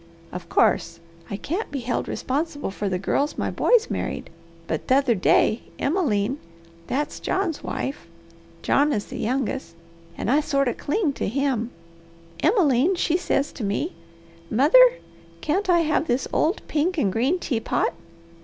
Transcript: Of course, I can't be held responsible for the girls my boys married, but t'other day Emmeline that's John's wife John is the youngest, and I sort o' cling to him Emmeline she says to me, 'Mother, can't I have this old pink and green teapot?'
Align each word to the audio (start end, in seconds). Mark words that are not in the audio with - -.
Of 0.31 0.49
course, 0.49 0.99
I 1.29 1.37
can't 1.37 1.69
be 1.69 1.81
held 1.81 2.07
responsible 2.07 2.71
for 2.71 2.89
the 2.89 2.97
girls 2.97 3.37
my 3.37 3.51
boys 3.51 3.91
married, 3.91 4.31
but 4.65 4.87
t'other 4.87 5.13
day 5.13 5.61
Emmeline 5.77 6.39
that's 6.87 7.19
John's 7.19 7.63
wife 7.63 8.07
John 8.63 8.93
is 8.93 9.05
the 9.05 9.19
youngest, 9.19 9.75
and 10.17 10.31
I 10.31 10.39
sort 10.39 10.67
o' 10.67 10.73
cling 10.73 11.13
to 11.13 11.27
him 11.27 11.69
Emmeline 12.39 12.95
she 12.95 13.15
says 13.15 13.51
to 13.53 13.63
me, 13.63 13.93
'Mother, 14.49 14.85
can't 15.39 15.69
I 15.69 15.81
have 15.81 16.07
this 16.07 16.27
old 16.33 16.65
pink 16.67 16.97
and 16.97 17.13
green 17.13 17.37
teapot?' 17.37 17.93